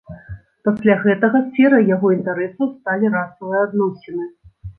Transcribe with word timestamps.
Пасля 0.69 0.95
гэтага 1.03 1.41
сферай 1.49 1.83
яго 1.95 2.07
інтарэсаў 2.17 2.71
сталі 2.79 3.13
расавыя 3.19 3.61
адносіны. 3.69 4.25